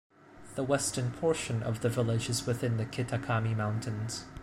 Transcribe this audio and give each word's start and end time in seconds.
The 0.55 0.63
western 0.63 1.11
portion 1.11 1.61
of 1.61 1.81
the 1.81 1.89
village 1.89 2.27
is 2.27 2.47
within 2.47 2.77
the 2.77 2.87
Kitakami 2.87 3.55
Mountains. 3.55 4.25